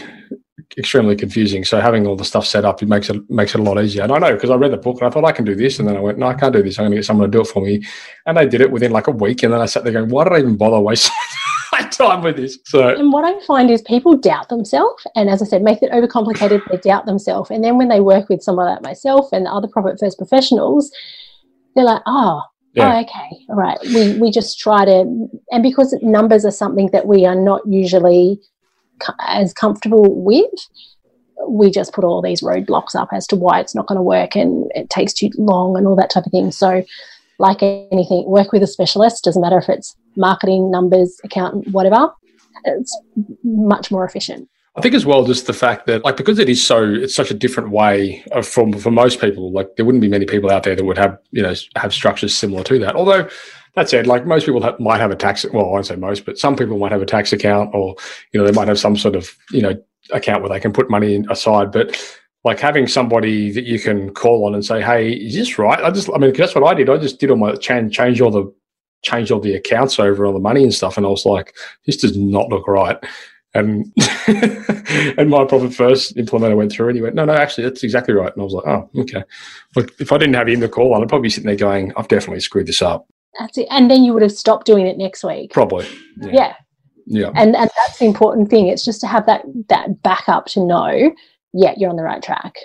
[0.77, 1.65] extremely confusing.
[1.65, 4.03] So having all the stuff set up, it makes it makes it a lot easier.
[4.03, 5.79] And I know because I read the book and I thought I can do this,
[5.79, 6.77] and then I went, no, I can't do this.
[6.77, 7.83] I'm going to get someone to do it for me,
[8.25, 9.43] and they did it within like a week.
[9.43, 11.11] And then I sat there going, why did I even bother wasting
[11.91, 12.57] time with this?
[12.65, 15.91] So and what I find is people doubt themselves, and as I said, make it
[15.91, 16.61] overcomplicated.
[16.69, 19.97] They doubt themselves, and then when they work with someone like myself and other profit
[19.99, 20.91] first professionals,
[21.75, 22.47] they're like, ah, oh.
[22.73, 22.95] Yeah.
[22.95, 23.45] Oh, okay.
[23.49, 23.77] All right.
[23.83, 28.39] We we just try to, and because numbers are something that we are not usually
[29.27, 30.49] as comfortable with,
[31.47, 34.35] we just put all these roadblocks up as to why it's not going to work
[34.35, 36.51] and it takes too long and all that type of thing.
[36.51, 36.83] So,
[37.39, 39.23] like anything, work with a specialist.
[39.23, 42.11] Doesn't matter if it's marketing, numbers, accountant, whatever.
[42.65, 42.97] It's
[43.43, 44.47] much more efficient.
[44.75, 47.29] I think as well, just the fact that like because it is so, it's such
[47.29, 49.51] a different way of, from for most people.
[49.51, 52.35] Like there wouldn't be many people out there that would have you know have structures
[52.35, 52.95] similar to that.
[52.95, 53.27] Although
[53.75, 55.45] that said, like most people have, might have a tax.
[55.51, 57.95] Well, I won't say most, but some people might have a tax account, or
[58.31, 59.75] you know, they might have some sort of you know
[60.11, 61.71] account where they can put money aside.
[61.71, 61.97] But
[62.43, 65.91] like having somebody that you can call on and say, "Hey, is this right?" I
[65.91, 66.89] just, I mean, that's what I did.
[66.89, 68.53] I just did all my change, change all the,
[69.03, 71.97] change all the accounts over, all the money and stuff, and I was like, "This
[71.97, 72.97] does not look right."
[73.53, 73.91] And
[75.17, 78.13] and my profit first implementer went through and he went, no, no, actually, that's exactly
[78.13, 78.31] right.
[78.31, 79.23] And I was like, oh, okay.
[79.75, 81.91] Look, if I didn't have him to call on, I'd probably be sitting there going,
[81.97, 83.07] I've definitely screwed this up.
[83.39, 83.67] That's it.
[83.69, 85.51] And then you would have stopped doing it next week.
[85.51, 85.85] Probably.
[86.17, 86.31] Yeah.
[86.31, 86.55] yeah.
[87.05, 87.31] yeah.
[87.35, 88.67] And and that's the important thing.
[88.67, 91.13] It's just to have that that backup to know,
[91.53, 92.55] yeah, you're on the right track.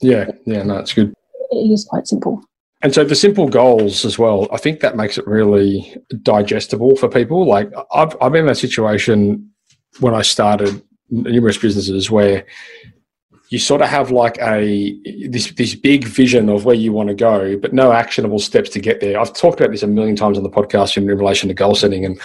[0.00, 0.30] Yeah.
[0.46, 0.62] Yeah.
[0.62, 1.12] No, it's good.
[1.50, 2.42] It is quite simple.
[2.82, 7.08] And so the simple goals as well, I think that makes it really digestible for
[7.08, 7.46] people.
[7.46, 9.50] Like I've I've been in that situation
[9.98, 12.46] when I started numerous businesses where
[13.50, 14.96] you sort of have like a
[15.28, 18.80] this this big vision of where you want to go, but no actionable steps to
[18.80, 19.20] get there.
[19.20, 22.04] I've talked about this a million times on the podcast in relation to goal setting,
[22.04, 22.20] and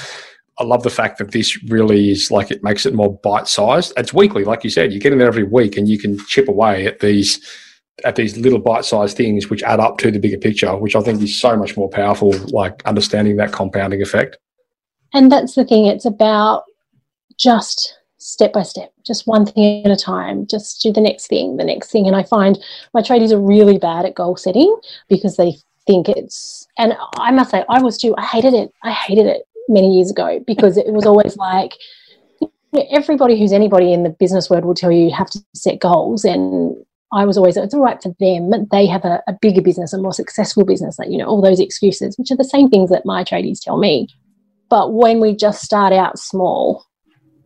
[0.59, 3.91] I love the fact that this really is like it makes it more bite sized.
[3.97, 4.93] It's weekly, like you said.
[4.93, 7.41] You get in there every week, and you can chip away at these
[8.03, 11.01] at these little bite sized things, which add up to the bigger picture, which I
[11.01, 12.33] think is so much more powerful.
[12.49, 14.37] Like understanding that compounding effect.
[15.13, 15.85] And that's the thing.
[15.85, 16.63] It's about
[17.37, 21.57] just step by step, just one thing at a time, just do the next thing,
[21.57, 22.07] the next thing.
[22.07, 22.57] And I find
[22.93, 24.75] my tradies are really bad at goal setting
[25.07, 25.53] because they
[25.85, 28.73] think it's, and I must say, I was too, I hated it.
[28.83, 31.73] I hated it many years ago because it was always like,
[32.91, 36.25] everybody who's anybody in the business world will tell you you have to set goals
[36.25, 36.75] and
[37.13, 38.51] I was always, it's all right for them.
[38.71, 41.59] They have a, a, bigger business, a more successful business, like, you know, all those
[41.59, 44.07] excuses, which are the same things that my tradies tell me.
[44.69, 46.85] But when we just start out small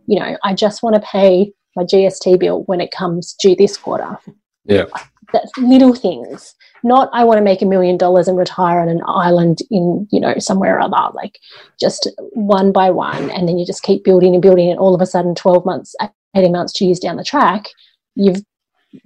[0.09, 3.77] you know, I just want to pay my GST bill when it comes due this
[3.77, 4.17] quarter.
[4.65, 4.85] Yeah.
[5.31, 6.55] That's little things.
[6.83, 10.19] Not I want to make a million dollars and retire on an island in, you
[10.19, 11.13] know, somewhere or other.
[11.13, 11.37] Like
[11.79, 13.29] just one by one.
[13.29, 15.95] And then you just keep building and building and all of a sudden 12 months,
[16.35, 17.67] 18 months, two years down the track,
[18.15, 18.41] you've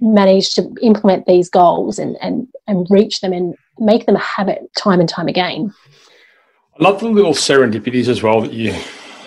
[0.00, 4.70] managed to implement these goals and, and, and reach them and make them a habit
[4.76, 5.72] time and time again.
[6.78, 8.74] I love the little serendipities as well that you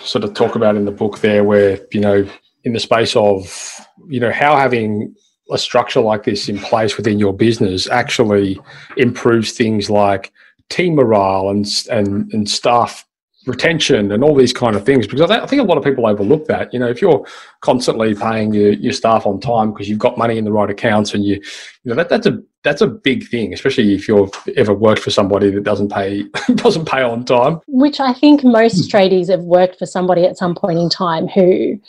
[0.02, 2.28] sort of talk about in the book there, where you know,
[2.64, 5.14] in the space of you know how having
[5.50, 8.58] a structure like this in place within your business actually
[8.98, 10.30] improves things like
[10.68, 13.06] team morale and and and staff
[13.48, 16.46] retention and all these kind of things because I, think a lot of people overlook
[16.46, 16.72] that.
[16.72, 17.26] You know if you're
[17.60, 21.14] constantly paying your, your staff on time because you've got money in the right accounts
[21.14, 24.74] and you you know that that's a that's a big thing especially if you've ever
[24.74, 27.60] worked for somebody that doesn't pay doesn't pay on time.
[27.66, 31.80] Which i think most tradies have worked for somebody at some point in time who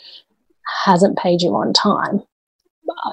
[0.84, 2.22] hasn't paid you on time.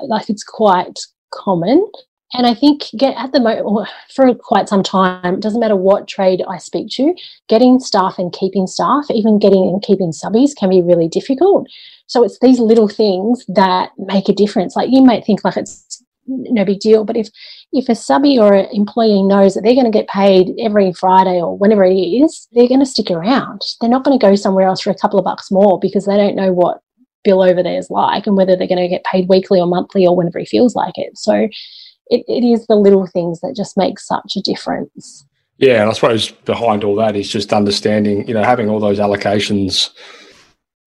[0.08, 1.00] Like it's quite
[1.34, 1.86] common
[2.34, 6.08] and I think get at the moment for quite some time, it doesn't matter what
[6.08, 7.16] trade I speak to,
[7.48, 11.68] getting staff and keeping staff, even getting and keeping subbies can be really difficult.
[12.08, 14.76] So it's these little things that make a difference.
[14.76, 17.30] Like you might think like it's no big deal, but if
[17.72, 21.42] if a subby or an employee knows that they're going to get paid every Friday
[21.42, 23.62] or whenever it is, they're going to stick around.
[23.80, 26.18] They're not going to go somewhere else for a couple of bucks more because they
[26.18, 26.82] don't know what
[27.24, 30.06] bill over there is like and whether they're going to get paid weekly or monthly
[30.06, 31.18] or whenever he feels like it.
[31.18, 31.48] So
[32.10, 35.26] it, it is the little things that just make such a difference.
[35.58, 39.00] Yeah, and I suppose behind all that is just understanding, you know, having all those
[39.00, 39.90] allocations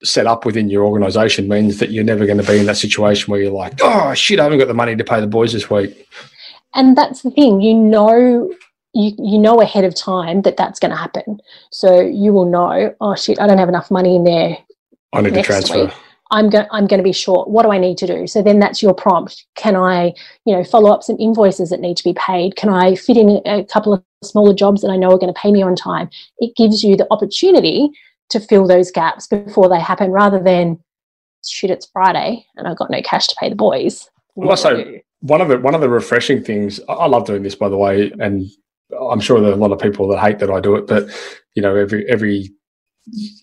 [0.02, 3.30] set up within your organization means that you're never going to be in that situation
[3.30, 5.68] where you're like, oh shit, I haven't got the money to pay the boys this
[5.68, 6.08] week.
[6.74, 8.50] And that's the thing, you know,
[8.94, 11.40] you, you know ahead of time that that's going to happen.
[11.70, 14.56] So you will know, oh shit, I don't have enough money in there.
[15.12, 15.86] I need to transfer.
[15.86, 15.94] Week.
[16.30, 17.48] I'm going I'm going to be short.
[17.48, 18.26] What do I need to do?
[18.26, 19.46] So then that's your prompt.
[19.56, 20.12] Can I,
[20.44, 22.56] you know, follow up some invoices that need to be paid?
[22.56, 25.40] Can I fit in a couple of smaller jobs that I know are going to
[25.40, 26.08] pay me on time?
[26.38, 27.90] It gives you the opportunity
[28.30, 30.78] to fill those gaps before they happen rather than
[31.46, 34.08] shit it's Friday and I've got no cash to pay the boys.
[34.36, 34.84] Also,
[35.20, 38.12] one of the one of the refreshing things I love doing this by the way,
[38.20, 38.48] and
[38.98, 41.08] I'm sure there are a lot of people that hate that I do it, but
[41.54, 42.50] you know, every every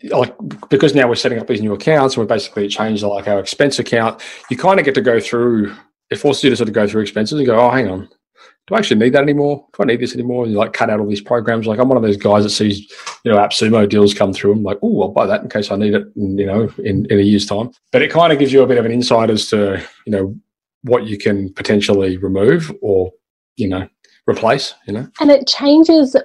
[0.03, 0.35] like
[0.69, 3.79] because now we're setting up these new accounts and we basically changed like our expense
[3.79, 5.75] account, you kind of get to go through
[6.09, 8.07] it forces you to sort of go through expenses and go, oh hang on,
[8.67, 9.65] do I actually need that anymore?
[9.73, 10.43] Do I need this anymore?
[10.43, 11.67] And you like cut out all these programs.
[11.67, 12.79] Like I'm one of those guys that sees,
[13.23, 14.53] you know, AppSumo deals come through.
[14.53, 17.05] I'm like, oh, I'll buy that in case I need it, in, you know, in,
[17.05, 17.71] in a year's time.
[17.93, 20.35] But it kind of gives you a bit of an insight as to, you know,
[20.83, 23.11] what you can potentially remove or,
[23.55, 23.87] you know,
[24.27, 25.07] replace, you know.
[25.21, 26.15] And it changes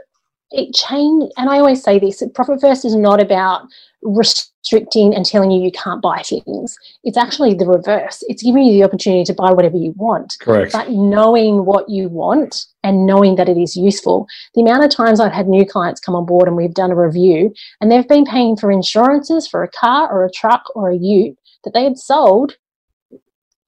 [0.52, 3.62] it change and i always say this profit first is not about
[4.02, 6.76] restricting and telling you you can't buy things.
[7.04, 8.22] It's actually the reverse.
[8.28, 10.36] It's giving you the opportunity to buy whatever you want.
[10.40, 10.72] Correct.
[10.72, 14.26] But knowing what you want and knowing that it is useful.
[14.54, 16.96] The amount of times i've had new clients come on board and we've done a
[16.96, 20.96] review and they've been paying for insurances for a car or a truck or a
[20.96, 22.56] ute that they had sold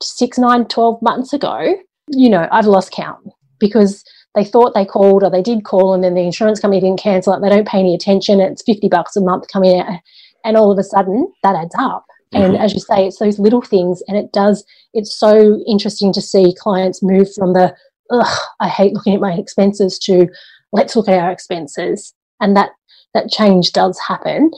[0.02, 1.74] six nine twelve months ago
[2.08, 3.26] you know i've lost count
[3.58, 7.00] because they thought they called or they did call and then the insurance company didn't
[7.00, 7.40] cancel it.
[7.40, 8.40] They don't pay any attention.
[8.40, 10.00] It's 50 bucks a month coming out.
[10.44, 12.04] And all of a sudden that adds up.
[12.34, 12.44] Mm-hmm.
[12.44, 14.02] And as you say, it's those little things.
[14.08, 17.74] And it does, it's so interesting to see clients move from the,
[18.10, 20.28] ugh, I hate looking at my expenses to
[20.72, 22.12] let's look at our expenses.
[22.40, 22.70] And that,
[23.14, 24.50] that change does happen.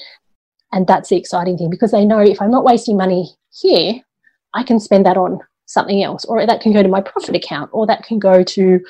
[0.72, 4.00] And that's the exciting thing because they know if I'm not wasting money here,
[4.54, 7.70] I can spend that on something else, or that can go to my profit account,
[7.72, 8.80] or that can go to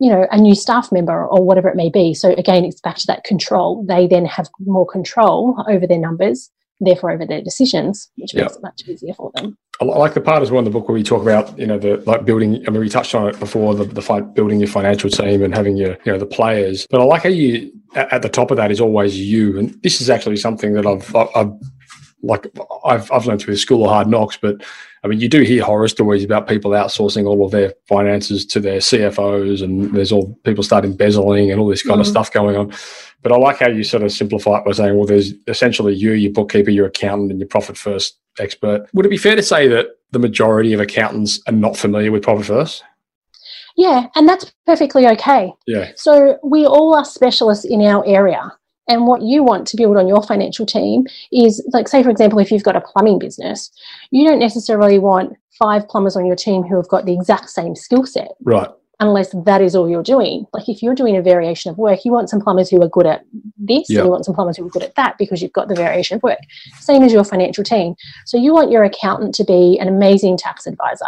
[0.00, 2.96] you know a new staff member or whatever it may be so again it's back
[2.96, 8.10] to that control they then have more control over their numbers therefore over their decisions
[8.16, 8.56] which makes yep.
[8.56, 10.94] it much easier for them I like the part as well in the book where
[10.94, 12.62] we talk about you know the like building.
[12.66, 15.52] I mean, we touched on it before the the fight, building your financial team and
[15.52, 16.86] having your you know the players.
[16.88, 20.00] But I like how you at the top of that is always you, and this
[20.00, 21.52] is actually something that I've I've
[22.24, 22.46] like
[22.84, 24.62] I've I've learned through the school of hard knocks, but
[25.04, 28.60] I mean, you do hear horror stories about people outsourcing all of their finances to
[28.60, 32.00] their CFOs, and there's all people start embezzling and all this kind mm.
[32.00, 32.72] of stuff going on.
[33.22, 36.12] But I like how you sort of simplify it by saying, well, there's essentially you,
[36.12, 38.86] your bookkeeper, your accountant, and your profit first expert.
[38.94, 42.22] Would it be fair to say that the majority of accountants are not familiar with
[42.22, 42.82] profit first?
[43.76, 45.52] Yeah, and that's perfectly okay.
[45.66, 45.92] Yeah.
[45.96, 48.52] So we all are specialists in our area.
[48.88, 52.38] And what you want to build on your financial team is, like, say, for example,
[52.38, 53.70] if you've got a plumbing business,
[54.10, 57.74] you don't necessarily want five plumbers on your team who have got the exact same
[57.74, 58.32] skill set.
[58.42, 58.68] Right.
[59.00, 60.46] Unless that is all you're doing.
[60.52, 63.06] Like, if you're doing a variation of work, you want some plumbers who are good
[63.06, 63.24] at
[63.56, 64.00] this, yep.
[64.00, 66.16] and you want some plumbers who are good at that because you've got the variation
[66.16, 66.38] of work.
[66.78, 67.94] Same as your financial team.
[68.26, 71.06] So, you want your accountant to be an amazing tax advisor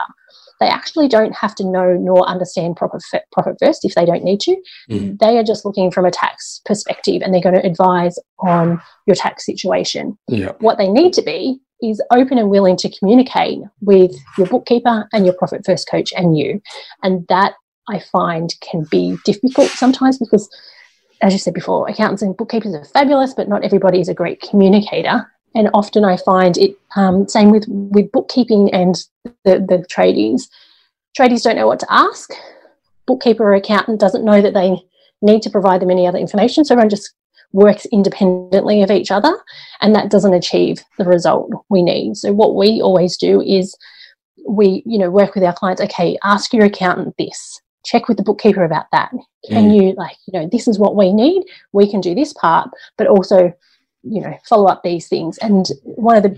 [0.60, 4.40] they actually don't have to know nor understand profit, profit first if they don't need
[4.40, 4.56] to.
[4.90, 5.18] Mm.
[5.18, 9.16] They are just looking from a tax perspective and they're going to advise on your
[9.16, 10.18] tax situation.
[10.28, 10.52] Yeah.
[10.60, 15.26] What they need to be is open and willing to communicate with your bookkeeper and
[15.26, 16.62] your profit first coach and you.
[17.02, 17.54] And that
[17.88, 20.48] I find can be difficult sometimes because
[21.22, 24.42] as you said before, accountants and bookkeepers are fabulous, but not everybody is a great
[24.42, 28.94] communicator and often I find it um, same with with bookkeeping and
[29.44, 30.48] the the tradies.
[31.18, 32.30] Tradies don't know what to ask.
[33.06, 34.76] Bookkeeper or accountant doesn't know that they
[35.22, 36.64] need to provide them any other information.
[36.64, 37.14] So everyone just
[37.52, 39.34] works independently of each other,
[39.80, 42.16] and that doesn't achieve the result we need.
[42.16, 43.74] So what we always do is
[44.46, 45.80] we you know work with our clients.
[45.80, 47.60] Okay, ask your accountant this.
[47.86, 49.10] Check with the bookkeeper about that.
[49.48, 49.74] Can mm.
[49.74, 51.44] you like you know this is what we need?
[51.72, 53.54] We can do this part, but also
[54.08, 55.38] you know follow up these things.
[55.38, 56.36] And one of the,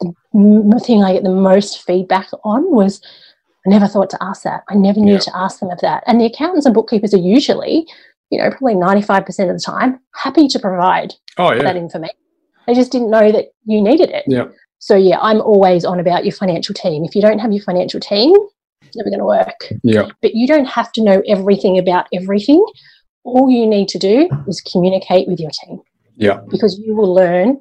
[0.00, 3.00] the thing i get the most feedback on was
[3.66, 4.64] i never thought to ask that.
[4.68, 5.20] I never knew yeah.
[5.20, 6.04] to ask them of that.
[6.06, 7.86] And the accountants and bookkeepers are usually
[8.30, 11.62] you know probably 95% of the time happy to provide oh, yeah.
[11.62, 12.16] that information.
[12.66, 14.24] They just didn't know that you needed it.
[14.26, 14.48] Yeah.
[14.78, 17.04] So yeah i'm always on about your financial team.
[17.04, 18.34] If you don't have your financial team
[18.90, 19.80] it's never going to work.
[19.82, 20.08] Yeah.
[20.20, 22.64] But you don't have to know everything about everything.
[23.24, 25.79] All you need to do is communicate with your team
[26.20, 26.40] yeah.
[26.50, 27.60] Because you will learn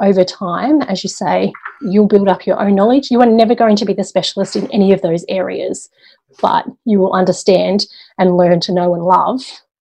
[0.00, 3.10] over time, as you say, you'll build up your own knowledge.
[3.10, 5.88] You are never going to be the specialist in any of those areas,
[6.42, 7.86] but you will understand
[8.18, 9.40] and learn to know and love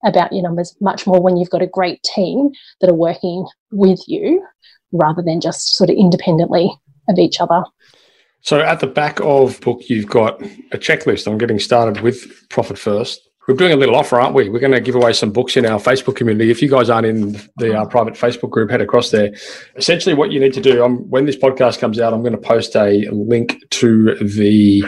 [0.04, 2.50] about your numbers much more when you've got a great team
[2.82, 4.46] that are working with you
[4.92, 6.72] rather than just sort of independently
[7.08, 7.64] of each other.
[8.42, 10.42] So at the back of book, you've got
[10.72, 13.29] a checklist on getting started with Profit First.
[13.50, 14.48] We're doing a little offer, aren't we?
[14.48, 16.52] We're going to give away some books in our Facebook community.
[16.52, 19.34] If you guys aren't in the uh, private Facebook group, head across there.
[19.76, 22.38] Essentially, what you need to do, um, when this podcast comes out, I'm going to
[22.38, 24.84] post a link to the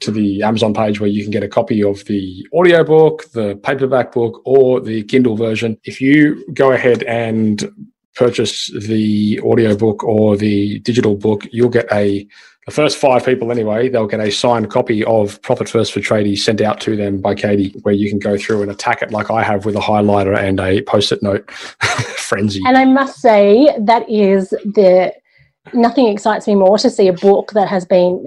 [0.00, 4.12] to the Amazon page where you can get a copy of the audiobook, the paperback
[4.12, 5.78] book, or the Kindle version.
[5.84, 12.26] If you go ahead and purchase the audiobook or the digital book, you'll get a
[12.66, 16.38] the first five people anyway, they'll get a signed copy of Profit First for Tradies
[16.38, 19.30] sent out to them by Katie, where you can go through and attack it like
[19.30, 21.48] I have with a highlighter and a post-it note
[22.18, 22.60] frenzy.
[22.66, 25.14] And I must say that is the
[25.74, 28.24] nothing excites me more to see a book that has been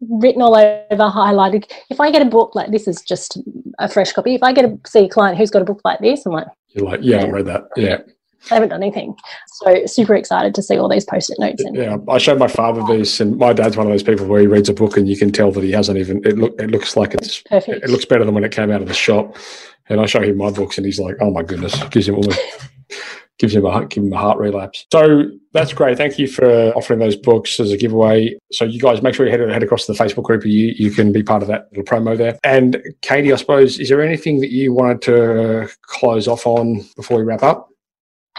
[0.00, 1.70] written all over, highlighted.
[1.90, 3.38] If I get a book like this is just
[3.78, 4.34] a fresh copy.
[4.34, 6.48] If I get to see a client who's got a book like this, I'm like,
[6.70, 7.26] you're like, yeah, yeah.
[7.26, 7.68] I read that.
[7.76, 7.98] Yeah.
[8.50, 9.14] I haven't done anything.
[9.48, 11.62] So super excited to see all these post-it notes.
[11.64, 11.74] In.
[11.74, 14.46] Yeah, I showed my father these, and my dad's one of those people where he
[14.46, 16.24] reads a book and you can tell that he hasn't even.
[16.24, 17.84] It look it looks like it's perfect.
[17.84, 19.36] It looks better than when it came out of the shop.
[19.88, 22.40] And I show him my books, and he's like, "Oh my goodness!" Gives him almost
[23.40, 24.86] gives him a give him a heart relapse.
[24.92, 25.96] So that's great.
[25.96, 28.38] Thank you for offering those books as a giveaway.
[28.52, 30.44] So you guys make sure you head, head across to the Facebook group.
[30.44, 32.38] You you can be part of that little promo there.
[32.44, 37.18] And Katie, I suppose, is there anything that you wanted to close off on before
[37.18, 37.69] we wrap up?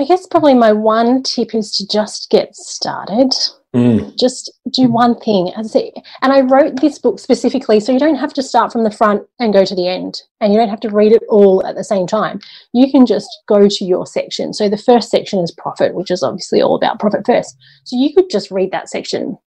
[0.02, 3.34] I guess probably my one tip is to just get started.
[3.76, 4.18] Mm.
[4.20, 5.52] Just do one thing.
[5.56, 9.28] And I wrote this book specifically so you don't have to start from the front
[9.40, 11.84] and go to the end, and you don't have to read it all at the
[11.84, 12.40] same time.
[12.74, 14.54] You can just go to your section.
[14.54, 17.56] So the first section is profit, which is obviously all about profit first.
[17.84, 19.38] So you could just read that section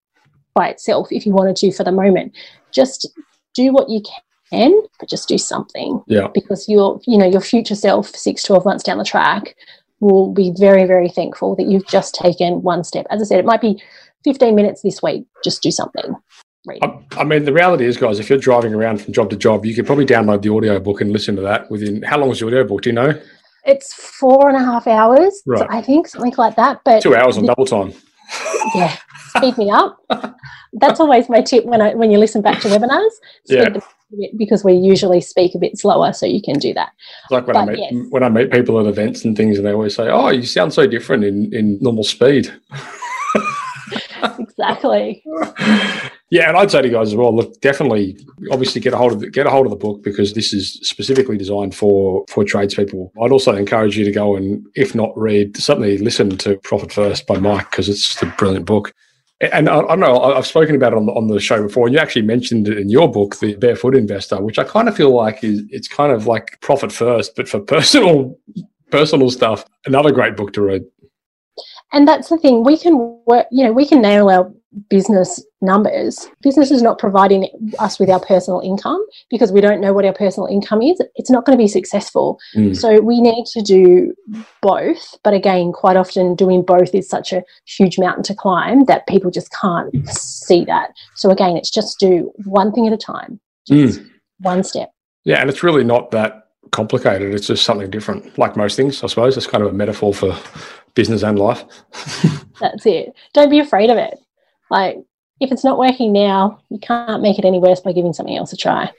[0.53, 2.33] by itself if you wanted to for the moment.
[2.71, 3.09] Just
[3.53, 4.01] do what you
[4.49, 6.01] can, but just do something.
[6.07, 6.29] Yeah.
[6.33, 9.53] Because your, you know, your future self, six, 12 months down the track,
[9.99, 13.05] will be very, very thankful that you've just taken one step.
[13.09, 13.81] As I said, it might be
[14.23, 16.15] 15 minutes this week, just do something.
[16.81, 19.65] I, I mean, the reality is, guys, if you're driving around from job to job,
[19.65, 22.39] you could probably download the audio book and listen to that within how long is
[22.39, 22.81] the audio book?
[22.81, 23.21] Do you know?
[23.65, 25.67] It's four and a half hours, right.
[25.69, 26.81] I think, something like that.
[26.83, 27.93] But two hours on the, double time.
[28.73, 28.95] yeah,
[29.37, 29.99] speed me up.
[30.73, 33.11] That's always my tip when I when you listen back to webinars.
[33.45, 33.77] yeah
[34.37, 36.91] because we usually speak a bit slower, so you can do that.
[37.31, 38.05] Like when but I meet yes.
[38.09, 40.73] when I meet people at events and things, and they always say, "Oh, you sound
[40.73, 42.53] so different in in normal speed."
[44.39, 45.23] exactly.
[46.29, 48.17] yeah, and I'd say to guys as well, look, definitely,
[48.51, 50.79] obviously, get a hold of the, get a hold of the book because this is
[50.83, 53.11] specifically designed for for tradespeople.
[53.21, 57.27] I'd also encourage you to go and, if not read, certainly listen to Profit First
[57.27, 58.93] by Mike because it's a brilliant book.
[59.41, 61.87] And I, I, don't know, I've spoken about it on the, on the show before,
[61.87, 64.95] and you actually mentioned it in your book, The Barefoot Investor, which I kind of
[64.95, 68.39] feel like is it's kind of like profit first, but for personal
[68.91, 69.65] personal stuff.
[69.85, 70.85] Another great book to read.
[71.93, 74.51] And that's the thing, we can work, you know, we can nail our
[74.89, 76.27] business numbers.
[76.41, 77.47] Business is not providing
[77.79, 81.01] us with our personal income because we don't know what our personal income is.
[81.15, 82.37] It's not going to be successful.
[82.55, 82.75] Mm.
[82.75, 84.13] So we need to do
[84.61, 85.15] both.
[85.23, 89.31] But again, quite often doing both is such a huge mountain to climb that people
[89.31, 90.89] just can't see that.
[91.15, 94.05] So again, it's just do one thing at a time, mm.
[94.39, 94.91] one step.
[95.23, 97.33] Yeah, and it's really not that complicated.
[97.33, 99.37] It's just something different, like most things, I suppose.
[99.37, 100.37] It's kind of a metaphor for
[100.93, 101.63] business and life.
[102.59, 103.13] That's it.
[103.33, 104.19] Don't be afraid of it.
[104.69, 104.97] Like,
[105.39, 108.51] if it's not working now, you can't make it any worse by giving something else
[108.53, 108.91] a try.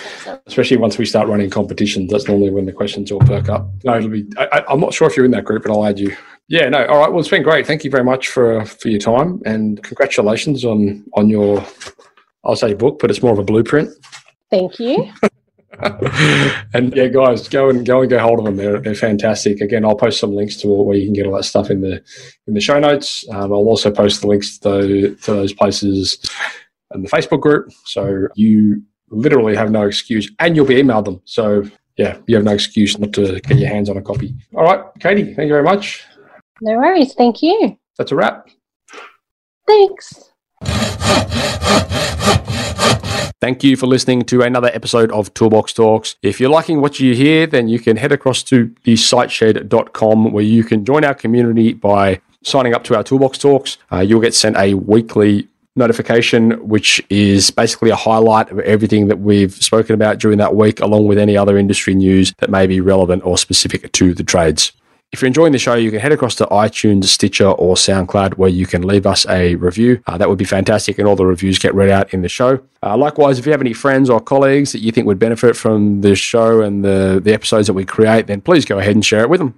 [0.47, 3.67] especially once we start running competitions, that's normally when the questions all perk up.
[3.83, 4.25] No, it'll be.
[4.37, 6.15] I, am not sure if you're in that group, but I'll add you.
[6.47, 6.85] Yeah, no.
[6.85, 7.09] All right.
[7.09, 7.67] Well, it's been great.
[7.67, 11.63] Thank you very much for for your time and congratulations on on your.
[12.43, 13.89] I'll say book, but it's more of a blueprint.
[14.51, 15.11] Thank you.
[16.73, 18.57] and yeah, guys, go and go and get hold of them.
[18.57, 19.61] They're they're fantastic.
[19.61, 22.01] Again, I'll post some links to where you can get all that stuff in the
[22.47, 23.25] in the show notes.
[23.31, 26.19] Um, I'll also post the links to those, to those places
[26.91, 27.71] and the Facebook group.
[27.85, 31.21] So you literally have no excuse, and you'll be emailed them.
[31.25, 31.63] So
[31.97, 34.35] yeah, you have no excuse not to get your hands on a copy.
[34.55, 36.03] All right, Katie, thank you very much.
[36.61, 37.13] No worries.
[37.13, 37.77] Thank you.
[37.97, 38.49] That's a wrap.
[39.67, 40.31] Thanks.
[43.45, 46.15] Thank you for listening to another episode of Toolbox Talks.
[46.23, 50.43] If you're liking what you hear, then you can head across to the siteshed.com where
[50.43, 53.77] you can join our community by signing up to our Toolbox Talks.
[53.91, 59.19] Uh, you'll get sent a weekly notification, which is basically a highlight of everything that
[59.19, 62.81] we've spoken about during that week, along with any other industry news that may be
[62.81, 64.71] relevant or specific to the trades.
[65.15, 68.49] If you're enjoying the show, you can head across to iTunes, Stitcher, or SoundCloud where
[68.49, 70.03] you can leave us a review.
[70.07, 72.59] Uh, that would be fantastic, and all the reviews get read out in the show.
[72.83, 76.01] Uh, likewise, if you have any friends or colleagues that you think would benefit from
[76.01, 79.21] the show and the, the episodes that we create, then please go ahead and share
[79.21, 79.57] it with them.